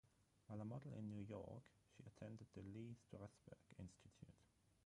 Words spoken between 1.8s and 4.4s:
she attended the Lee Strasberg Institute.